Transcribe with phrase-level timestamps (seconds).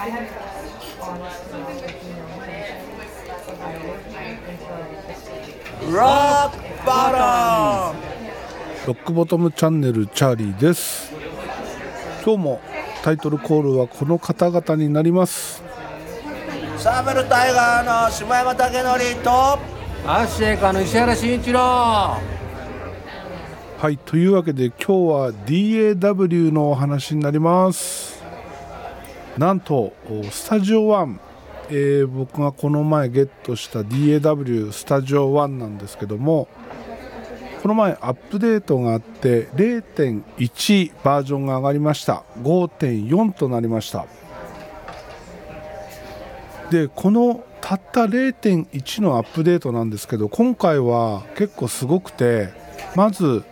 [0.00, 0.08] ロッ
[6.50, 7.92] クバ
[8.86, 11.12] トロックボトムチャンネルチャーリーです。
[12.24, 12.62] 今日も
[13.02, 15.62] タイトルコールはこの方々になります。
[16.78, 19.58] サーベルタイガーの下山武則とア
[20.22, 21.60] ッシェイカの石原慎一郎。
[21.60, 22.18] は
[23.90, 28.19] いというわけで今日は DAW のお話になります
[29.38, 29.92] なんと
[30.30, 31.18] スタジオ1、
[31.70, 36.48] えー、僕がこの前ゲットした DAW スタジオ1なんですけども
[37.62, 42.24] この前アップデートがあって0.1バージョンが上がりました。
[42.42, 44.06] 5.4となりました。
[46.70, 52.48] でこのたった0.1のアップデートなんですけど今回は結構すごくて
[52.96, 53.44] まず、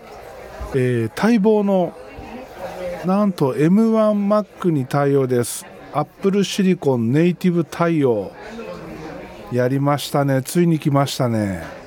[0.74, 1.92] えー、待望の
[3.04, 5.64] なんと M1Mac に対応です。
[5.92, 8.32] Apple シリコンネイティブ対応。
[9.52, 10.42] やりましたね。
[10.42, 11.78] ついに来ましたね。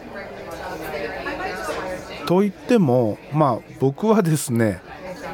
[2.26, 4.82] といってもまあ僕はですね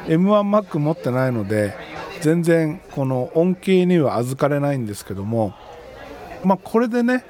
[0.06, 1.74] M1Mac 持ってないので
[2.22, 5.54] 全然この恩恵には預かれないんですけども
[6.42, 7.24] まあこれでね、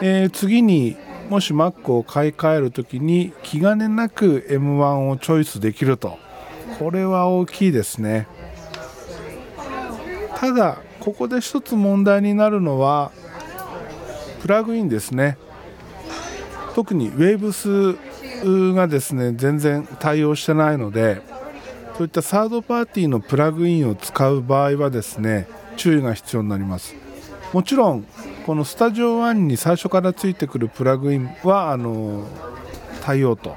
[0.00, 0.96] えー、次に
[1.28, 6.18] もし Mac を買い替える時に気兼ねなく M1 をチョイスできると。
[6.78, 8.26] これは大きいですね。
[10.36, 13.10] ただここで一つ問題になるのは
[14.40, 15.36] プラグインですね。
[16.74, 21.20] 特に Waves がですね全然対応してないので
[21.96, 26.94] そういったサードパーティーのプラグインを使う場合はですね注意が必要になります。
[27.52, 28.06] もちろん
[28.46, 32.26] このスタジオ1に最初からついてくるプラグインはあの
[33.02, 33.56] 対応と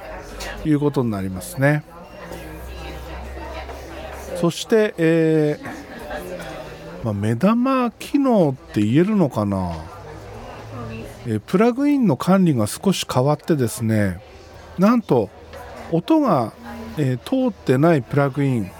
[0.65, 1.83] いうことになりますね。
[4.43, 9.71] そして、えー、まあ、目玉機能って言えるのかな、
[11.25, 14.21] えー、プラグインの管理が少し変わってですね
[14.77, 15.29] なんと
[15.93, 16.51] 音が、
[16.97, 18.71] えー、通ってないプラグイン、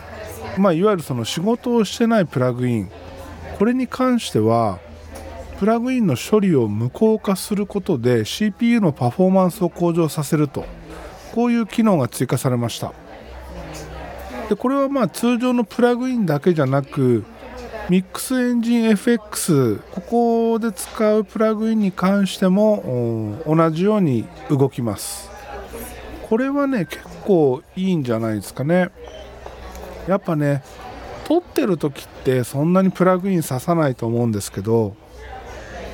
[0.58, 2.92] まあ、いわゆるその仕事をしてないプラグイン
[3.58, 4.80] これに関しては
[5.60, 10.66] プラグインの処理を無効化することで CPU のパフォーマンスを向上させると
[11.32, 13.03] こういう機能が追加されました。
[14.50, 17.24] でこれはまあ通常のプラグインだけじゃなく
[17.90, 25.30] ミックスエンジン FX ここで使うプラグインに関しても同じように動きます。
[26.30, 28.90] これはね結構いいんじゃないですかね。
[30.08, 30.64] やっぱね
[31.26, 34.96] 撮ってる時ってそんなにプラグイン刺さないと思うんですけど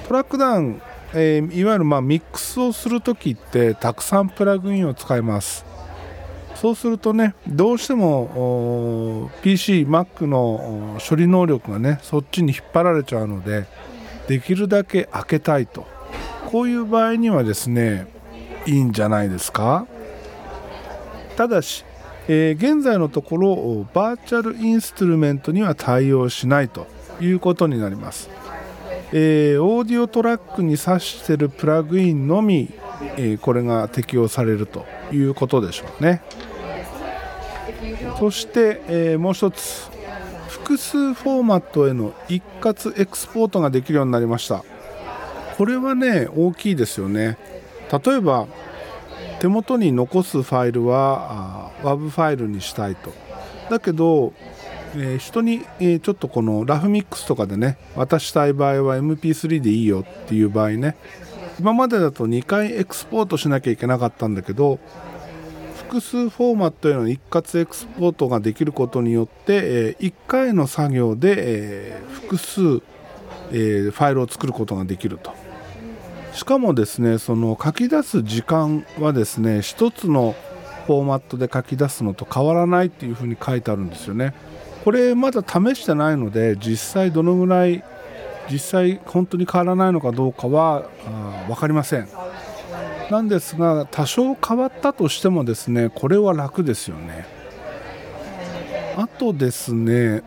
[0.08, 0.82] トラックダウン、
[1.14, 5.69] えー、いわゆるまミックスをする時ってたくさんプラグインを使います。
[6.60, 13.66] そうするとねどうしても PC、Mac の処理能力がねそっちに引っ張られちゃうので
[14.28, 15.88] できるだけ開けたいと。
[16.48, 18.08] こういう場合にはですね
[18.66, 19.86] いいんじゃないですか？
[21.38, 21.86] ただし、
[22.28, 26.88] えー、現在のところバーチャルインストゥルメントには対応しないと
[27.22, 28.30] いうことになります、
[29.12, 32.72] えー、オーディオトラックに挿してるプラグインのみ、
[33.18, 36.22] えー、これが適用されるということでしょうね。
[38.20, 39.90] そして、えもう一つ
[40.50, 44.64] 複数フォーマットへの一括エクスポートができるようになりました。
[45.58, 47.38] これはね大きいですよね。
[47.92, 48.48] 例えば
[49.40, 53.12] 手元に残すファイルは WAV ファイルにしたいと。
[53.70, 54.34] だけど、
[54.96, 60.96] えー、人に、えー、ちょっとこのラフミックスとかでね渡したい場合は MP3 でいいよっていう場合ね
[61.60, 64.80] 今までだと2回エクスポートしなきゃいけなかったんだけど
[65.76, 72.62] 複数フォーマットへの一括エクスポートができることによって、えー、1回の作業で、え複数、
[73.52, 75.34] えファイルを作ることができると。
[76.34, 80.36] しかもですねその書き出す時間はですね1つの
[80.86, 84.34] フォーマットで書き出すのと変わらないっていうふうに書いてあるんですよね
[84.90, 87.84] これまだ試してないので実際どのぐらい
[88.50, 90.90] 実際本当に変わらないのかどうかは
[91.48, 92.08] 分かりません。
[93.12, 97.28] なんですが多少変わったとしてもですねこれは楽ですよね。
[98.98, 100.24] あとですね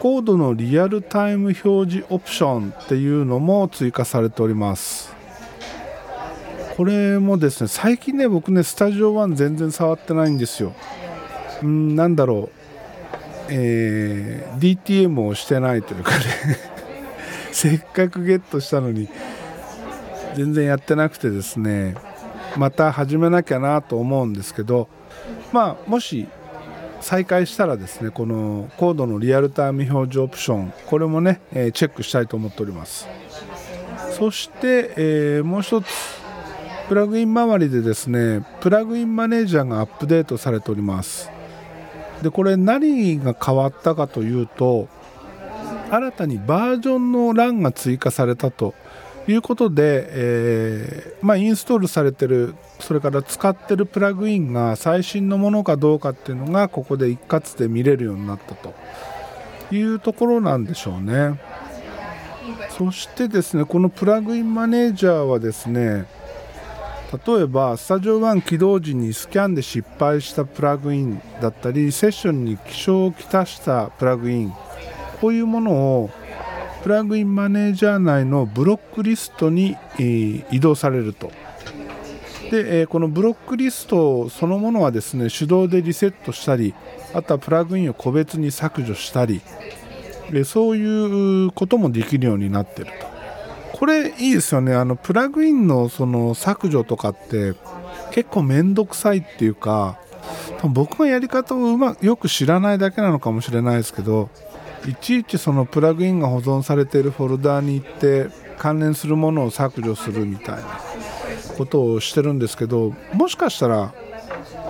[0.00, 5.14] コードのリアルタイム表示オプションっていうのも追加されております。
[6.76, 10.74] これもですね最近ね僕ねスタジオ1全然触ってないんですよ。
[11.62, 12.63] うんなんだろう。
[13.48, 16.24] えー、DTM をしてないというかね。
[17.52, 19.08] せっかくゲットしたのに
[20.34, 21.94] 全然やってなくてですね。
[22.56, 24.88] また始めなきゃなと思うんですけど
[25.52, 26.28] まあもし
[27.00, 33.06] 再開したらですねこのコードのリアルタイム表示オプションこれもね、えチェックしたいと思っております。
[34.12, 35.86] そして、えーもう一つ
[36.88, 41.33] プラグイン周りでですねプラグインマネージャーがアップデートされております。
[42.24, 44.88] でこれ何が変わったかというと
[45.90, 48.74] 新たにバージョンの欄が追加されたと
[49.28, 58.74] いうことで、えーまあ、インストールされてるそれから使ってるプラグインが最新のものかどうかっていうのがここで一括で見れるようになったと
[59.70, 61.38] いうところなんでしょうね。
[62.70, 66.06] そしてですねこのプラグインマネージャーはですね
[67.26, 74.52] 例えばスタジオ1起動時にスキャンで失敗したプラグインだったりセッションに気象をきたしたプラグイン。
[75.20, 76.10] こういうものを
[76.82, 81.30] プラグインマネージャー内のブロックリストに、えー移動されると。
[82.50, 86.74] で、えーこのブロックリストそのものはですね手動でリセットしたり
[87.12, 89.40] あとはプラグインを個別に削除したり。
[90.44, 93.13] そういうこともできるようになっていると。
[93.76, 94.72] これいいですよね。
[94.72, 97.54] あのプラグインのその削除とかって
[98.12, 99.98] 結構面倒くさいっていうか
[100.58, 104.30] 多分僕がやり方をうまよく知らないだけなのかもしれないですけど
[104.86, 108.28] いちいちそのプラグインが保存されているフォルダーに行って
[108.58, 110.62] 関連するものを削除するみたいな
[111.58, 113.92] ことをしてるんですけどもしかしたら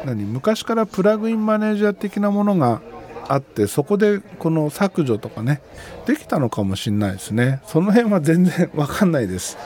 [0.06, 0.24] 何？
[0.24, 2.80] 昔からプラグインマネージャー的なものが
[3.28, 5.62] あってそこでこの削除とかね
[6.06, 7.60] できたのかもしれないですね。
[7.66, 9.56] その辺は全然わかんないです。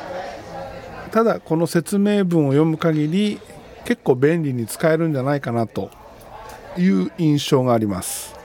[1.10, 3.40] ただこの説明文を読む限り
[3.84, 5.90] 結構便利に使えるんじゃないかなと
[6.76, 8.36] いう印象があります。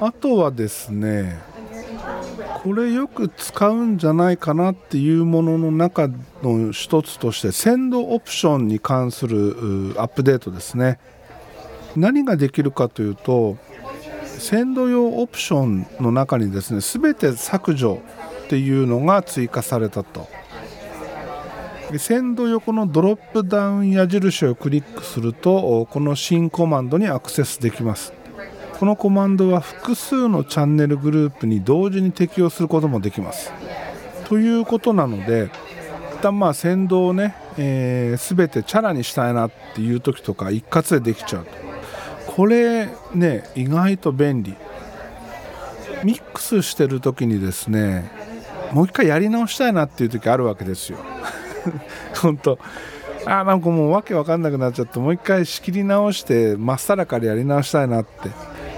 [0.00, 1.38] あとはですね
[2.62, 6.08] これよく使うんじゃないかなっていうものの中
[6.42, 10.98] の一つとしてセンドオプションに関するアップデートですね。
[11.96, 13.56] 何ができるかというと
[14.38, 18.02] センド用オプションの中にですね全て削除
[18.44, 20.28] っていうのが追加されたと。
[21.90, 28.12] でセンド横のドロップダウン矢印をクリックするとこの新コマンドにアクセスできます。
[28.78, 33.52] このコマンドは複数のチャンネルグループに同時に適用することもできます。
[34.28, 35.50] ということなので
[36.14, 41.63] 一旦まあ先導をね、えー、全てチャラにしたいなっていう時とか一括でできちゃうと。
[42.34, 44.54] これね意外と便利。
[46.02, 48.10] ミックスしてる時にですね
[48.72, 50.98] もう一回やり直したいなっていう時あるわけですよ。
[52.20, 52.58] 本当。
[53.26, 58.30] あなんかもうわけわかんなくなっちゃってもう一回仕切り直してまっさらからやり直したいなって。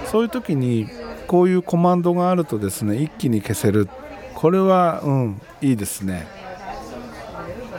[0.05, 0.87] そういう時に
[1.27, 3.89] こういうコマンドがあるとですね一気に消せる。
[4.35, 6.27] これはうんいいですね。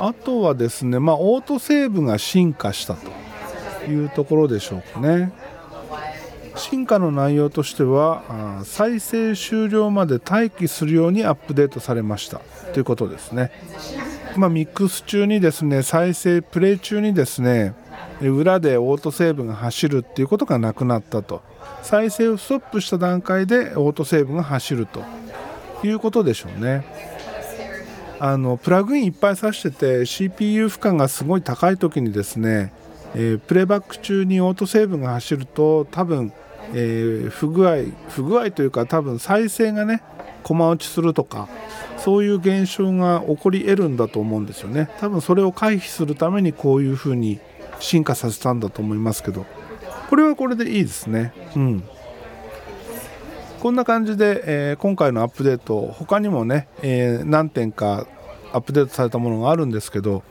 [0.01, 5.33] あとはですねまあオートセーブが進化したというところでしょうかね。
[6.59, 12.41] 進化の内容としては再生終了まで待機するようにアップデートされました。
[12.73, 13.51] ということですね。
[14.37, 17.75] まあ、ミックス中にですね再生プレイ中にですね
[18.21, 21.43] 裏でオートセーブが走るっていうことがなくなったと。
[21.83, 25.03] 再生をストップした段階でオートセーブが走ると。
[25.85, 26.85] いうことでしょうね。
[28.21, 32.73] あのプラグインいっぱい挿してて CPU 負荷がすごい高い時にですね、
[33.15, 36.33] えープレイバック中にオートセーブが走ると多分、
[36.75, 40.03] えー不具合不具合というか多分再生がね
[40.43, 41.49] 駒落ちするとか
[41.99, 44.89] そういう現象が起こり得るんだと思うんですよね。
[44.99, 47.41] 多分それを回避するためにこういうふうに
[47.81, 49.47] 進化させたんだと思いますけど。
[50.09, 51.33] これはこれでいいですね。
[51.55, 51.85] うん。
[53.61, 58.07] こんな感じで、えー今回のアップデート他にもね、えー何点か
[58.53, 60.23] アップデートされたものがあるんですけど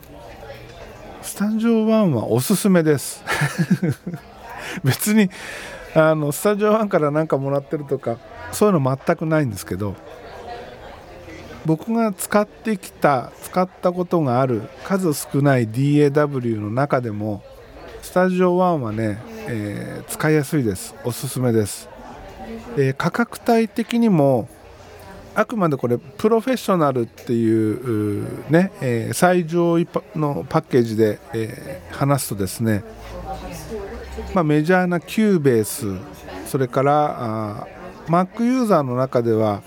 [1.22, 3.24] スタジオ1はおすすめです。
[4.84, 5.30] 別に
[5.96, 8.18] あのスタジオ1から何かもらってるとか
[8.52, 9.96] そういうの全くないんですけど
[11.66, 17.44] 僕が使ってきた使ったことがある数少ない DAW の中でも
[18.02, 20.96] スタジオ1はね、えー使いやすいです。
[21.04, 21.90] おすすめです、
[22.78, 24.48] えー価格帯的にも
[25.36, 32.84] あくまでこれプロフェッショナルっていうね、えー最上位のパッケージで、えー話すとですね
[34.34, 35.96] まあ、メジャーな Cubase
[36.46, 37.68] それからあ
[38.08, 39.62] Mac ユーザーの中では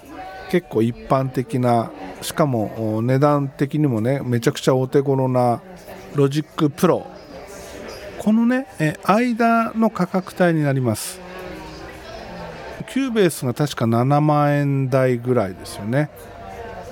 [0.51, 1.91] 結構一般的な
[2.23, 5.63] しかも値段的にもねめちゃくちゃお手頃な
[6.15, 7.07] Logic Pro
[8.19, 8.67] このね
[9.05, 11.21] 間の価格帯になります。
[12.93, 16.11] Cubase が確か7万円台ぐらいですよね。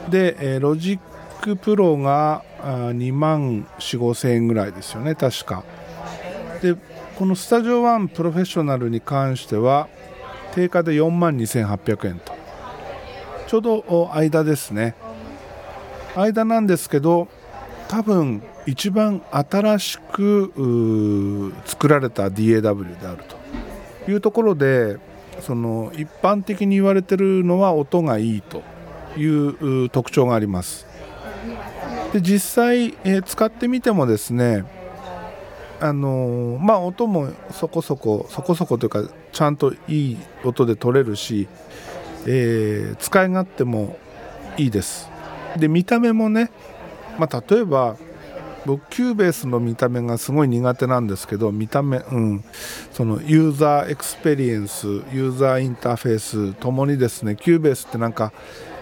[0.09, 5.65] で、え Logic Pro が2万4 5千円ぐらいですよね確か。
[6.63, 6.77] で
[7.19, 9.89] このスタジオ1 Professional に関しては
[10.55, 12.33] 定価で4万2800円と。
[13.49, 14.95] ちょうど間ですね。
[16.15, 17.27] 間なんですけど
[17.89, 23.37] 多分一番新しく作られた DAW であると。
[24.09, 24.99] いうところで
[25.41, 28.63] その一般的に言われてるのは音がいいと
[29.17, 30.87] いう特徴があります。
[32.13, 34.78] で実際、えー、使ってみてもですね
[35.81, 41.49] あのー、まあ音もそこそこそこそこというかちゃんといい音で取れるし、
[42.27, 43.97] えー、使い勝手も
[44.57, 45.09] いいです。
[45.57, 46.51] で見た目もね、
[47.19, 47.97] まあ、例えば
[48.67, 52.45] 僕 Cubase の見た目がすごい苦手なんですけど見た目、うん、
[52.93, 58.33] そのユーザーエクスペリエンスユーザーインターフェースともにですね Cubase ってなんか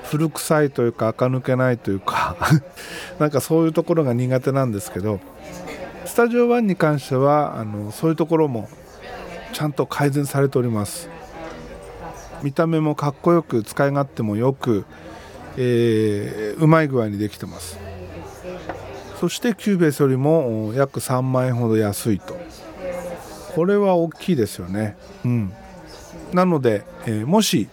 [0.05, 2.37] 古臭いというか垢抜けないというか
[3.19, 5.21] なんかそういうところが苦手なんですけど
[6.07, 8.69] スタジオ1に関してはあのそういうところも
[9.53, 11.11] ちゃんと改善されております。
[12.43, 14.85] 見た目もかっこよく使い勝手もよく、
[15.57, 17.79] えー、うまい具合にできてます。
[19.21, 22.37] そして Cubase よりも約3万円ほど安いと。
[23.55, 24.97] これは大きいですよね。
[25.25, 25.53] うん。
[26.33, 27.69] なので、えー、もし、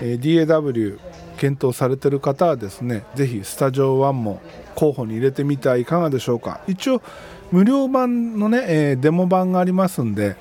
[0.00, 0.98] えー、DAW
[1.36, 4.40] 検討されてる方はですね是非スタジオ1も
[4.74, 6.60] 候補に入れてみてはいかがでしょうか。
[6.66, 7.02] 一応
[7.52, 10.36] 無料版のね、えー、デモ版がありますんで、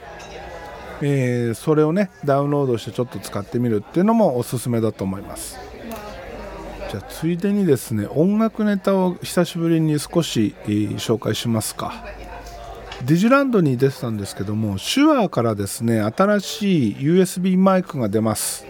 [1.01, 5.59] えー、それをねダウンロードしてちょっと使ってみるっていうのもおすすめだと思います。
[6.91, 11.93] じゃあついでにですね音楽ネタを久しぶりに少し、えー、紹介しますか。
[13.05, 18.65] ディジランドに出てたんですけども手話からですね新しい USB マイクが出ます。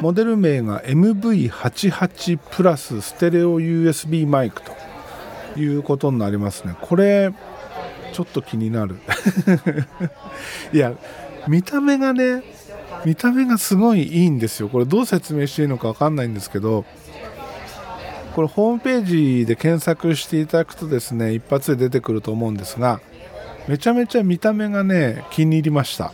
[0.00, 4.81] モデル名が MV88 プラスステレオ USB マイクと。
[5.56, 6.74] いうことになりますね。
[6.80, 7.32] これ
[8.12, 8.96] ちょっと気になる。
[10.72, 10.94] いや
[11.48, 12.42] 見た目がね
[13.04, 14.68] 見た目がすごいいいんですよ。
[14.68, 16.84] これどう説明していいのか分かんないんですけど
[18.34, 19.04] これホームペー
[19.40, 23.00] ジで検索していただくとですね一発で出てくると思うんですが
[23.68, 26.12] めちゃめちゃ見た目がね気に入りました。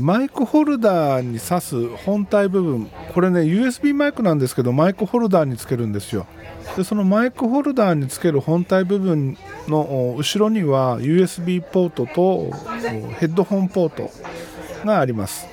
[0.00, 2.90] マイクホルダーに挿す本体部分。
[3.14, 6.26] これね USB マイクなんですけどマイクホルダーにつけるんですよ。
[6.76, 9.36] でそのマイクホルダーにつける本体部分
[9.68, 12.50] の後ろには USB ポートと
[13.18, 14.10] ヘッドホンポート
[14.84, 15.48] があります。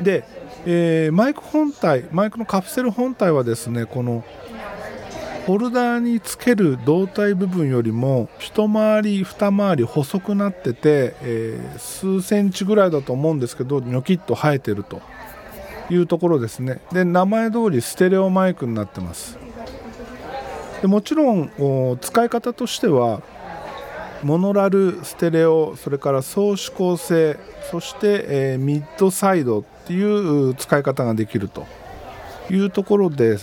[0.00, 0.24] で、
[0.64, 4.24] えー、マイク本体マイクのカプセル本体はですねこの
[5.46, 15.00] ホルダーにつける胴体部分よりも一回り二回り細くなってて、えー、数センチぐらいだと思うんですけどニョキッと生えてると。
[15.90, 16.80] いうところですね。
[16.92, 19.38] で名前通りステレオマイクになってます。
[20.82, 23.22] でもちろん使い方としては
[24.22, 27.38] モノラルステレオそれから総指向性
[27.70, 30.02] そして、えー、ミッドサイドってい
[30.50, 31.66] う使い方ができると。
[32.48, 33.38] いうところで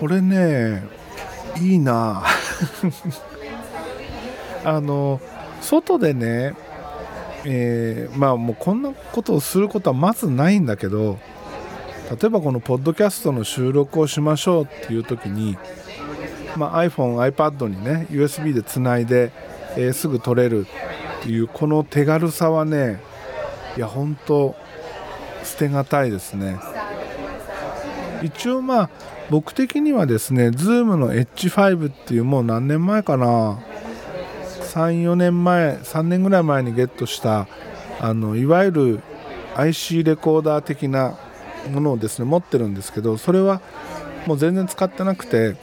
[0.00, 0.82] これね
[1.60, 2.24] いいな。
[4.64, 5.20] あの
[5.60, 6.54] 外でね
[7.48, 11.18] えー、まあもうこんなことをすることはまずないんだけど
[12.10, 15.56] 例えばこのポッドキャストの収録をしましょうっていう時に、
[16.56, 19.30] まあ、iPhone、iPad にね USB でつないで、
[19.76, 20.66] えー、すぐ撮れる
[21.20, 23.00] っていうこの手軽さはね
[23.76, 24.56] いや本当
[25.44, 26.58] 捨てがたいですね。
[28.22, 28.90] 一応まあ
[29.30, 33.58] 僕的にはですね Zoom の H5 っていうもう何年前かな。
[34.76, 37.48] 34年前3年ぐらい前にゲットした
[37.98, 39.00] あのいわゆる
[39.56, 41.16] IC レコーダー的な
[41.72, 43.62] ものをですね持ってるんですけどそれは
[44.26, 45.56] もう全然使ってなくて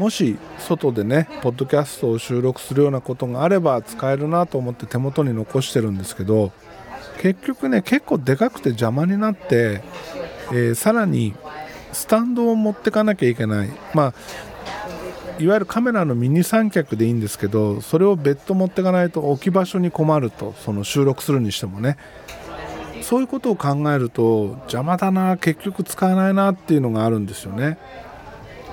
[0.00, 6.50] もし外でねポッドキャストを収録するようなことがあれば使えるなと思って手元に残してるんですけど
[7.20, 9.82] 結局ね結構でかくて邪魔になって、
[10.50, 11.34] えー、さらに
[11.92, 13.70] スタンドを持ってかなきゃいけない。
[13.94, 14.14] まあ
[15.38, 21.96] いわゆるカメラのミニ三脚でいいんですけどそれを別途持ってかないと置き場所に困るとその収録するにしてもね。
[23.02, 27.78] そういうことを考えると邪魔だな結局使えないなっていうのがあるんですよね。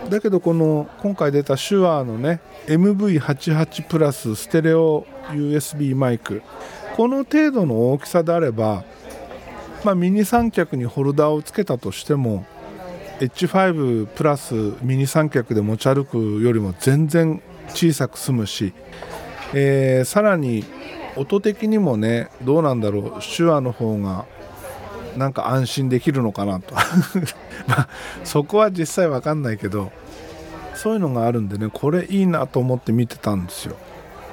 [0.10, 6.42] だけどこの今回出た手話のね MV88 プラスステレオ USB マイク。
[6.96, 8.84] この程度の大きさであれば
[9.86, 12.44] まあ、ミニ三脚にホルダーをつけたとしても
[13.20, 18.74] H5 プラスミニ三脚で持ち歩くよりも全然小さく済むし、
[19.54, 20.66] えー、さらに
[21.16, 24.26] 音的にもねどうなんだろう手話の方が
[25.16, 26.76] なんか安心できるのかなと。
[27.68, 27.90] まあ
[28.26, 29.92] そこは実際わかんないけど
[30.74, 33.78] そういうのがあるんでねこれいいなと思って見てたんですよ。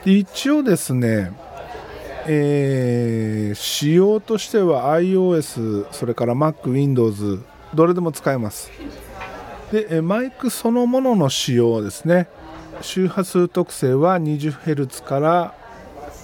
[0.05, 1.33] で一応ですね
[2.27, 7.43] えー仕様としては iOS それから MacWindows
[7.75, 8.71] どれでも使えます。
[9.71, 12.29] でマイクそのものの仕様はですね
[12.83, 15.55] 周波数特性は 20Hz から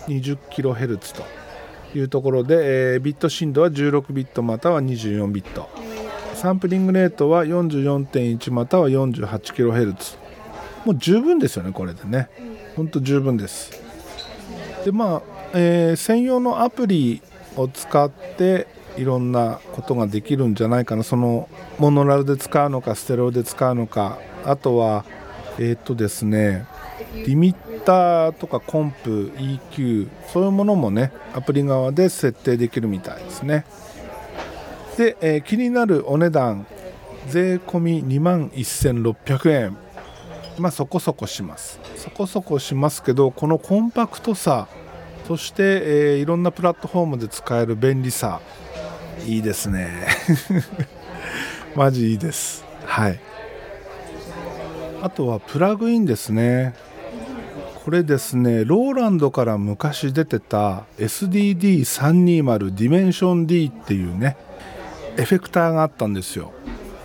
[0.07, 1.25] 20kHz と
[1.97, 5.69] いうところで、えービット振動は16ビットまたは24ビット。
[6.35, 10.17] サンプリングレートは44.1または 48kHz
[10.85, 12.29] もう十分ですよねこれでね。
[12.77, 13.71] ほんと十分です。
[14.85, 15.23] でまあ、
[15.55, 17.23] えー専用のアプリ
[17.57, 18.67] を使って
[18.99, 21.03] いろんなことができるんじゃないかな。
[21.03, 24.19] そのモノラルで使うのかステレオで使うのか。
[24.45, 25.05] あとは
[25.59, 26.67] えっ、とですね
[27.27, 33.65] リミッターとかコンプ EQ そういうものもねアプリ側で設定できるみたいですね。
[34.97, 36.67] で、えー気になるお値段
[37.29, 39.77] 税込2万1600円。
[40.59, 41.81] まあそこそこします。
[41.97, 44.67] そこそこしますけどこのコンパクトさ
[45.27, 48.41] そして、えーいろんなプラットフォームで使える便利さ。
[49.27, 50.07] いいですね。
[51.77, 52.65] マジいいです。
[52.85, 53.21] はい。
[55.03, 56.75] あとはプラグインですね。
[57.85, 64.37] これですねローランドから昔出てた SDD320 ディメンション D っていうね
[65.17, 66.53] エフェクターがあったんですよ。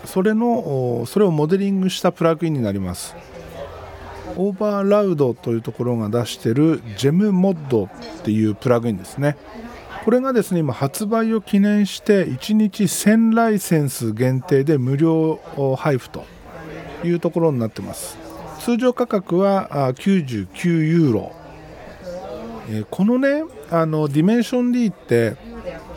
[0.05, 3.15] それのそれをモデリングしたプラグインになります。
[4.35, 7.89] Overloud というところが出してる Gem Mod っ
[8.23, 9.37] ていうプラグインですね。
[10.03, 15.39] これがですね今発売を記念して1日1000ライセンス限定で無料
[15.77, 16.25] 配布と
[17.03, 18.17] いうところになってます。
[18.59, 21.31] 通常価格は99ユーロ、
[22.89, 25.35] このねあのディメンション D って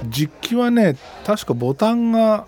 [0.08, 2.46] 実機はね確かボタンが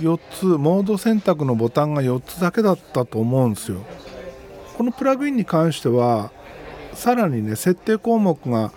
[0.00, 3.78] 4つモード選択のボタンが4つだけだったと思うんですよ。
[4.76, 6.30] このプラグインに関しては
[6.94, 8.72] さらにね設定項目が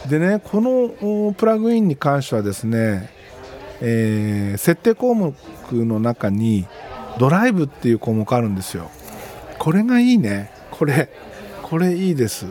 [0.08, 3.10] でねこのプラグインに関してはですね、
[3.82, 5.34] えー設定項目
[5.72, 6.66] の中に
[7.18, 8.90] ドライブっていう項目あるんですよ。
[9.60, 10.52] これがいいね。
[10.72, 11.10] これ
[11.62, 12.48] これいいです。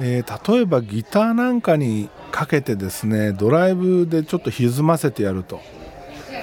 [0.00, 5.60] えー例えばギターなんかにかけてですねドライブでちょっと歪ませてやると。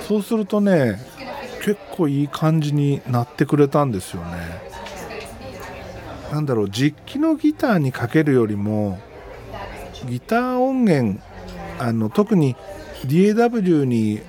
[0.07, 0.99] そうするとね
[1.63, 4.71] 結構いい感じになってくれたんですよね。
[6.31, 8.99] なんだろう実機のギターにかけるよりも
[10.07, 11.19] ギター音源
[11.77, 12.55] あの特に
[13.05, 14.21] DAW に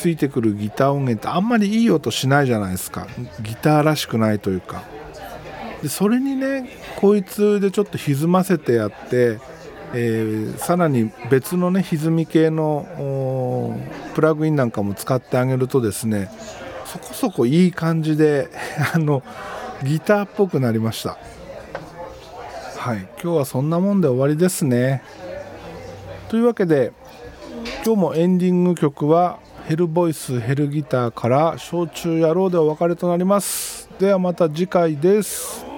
[0.00, 3.06] ついてくるギター音源ってあんまりいい音しないじゃないですか。
[3.42, 4.82] ギターらしくないというか。
[5.82, 9.38] でそれにねこいつでちょっと歪ませてやって、
[9.92, 13.78] えーさらに別のね歪み系の
[14.14, 16.30] プラグインなんかも使ってあげるとですね
[16.86, 18.48] そこそこいい感じで
[18.94, 19.22] あの
[19.84, 21.18] ギターっぽくなりました。
[22.78, 23.06] はい。
[23.22, 25.02] 今日はそんなもんで終わりですね。
[26.30, 26.92] というわけで
[27.84, 29.38] 今日もエンディング曲は
[29.70, 33.88] ヘルボイスヘルギターから「焼酎野郎」でお別れとなります。
[34.00, 35.69] ではまた次回です。